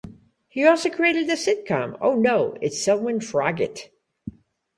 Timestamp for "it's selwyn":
2.59-3.19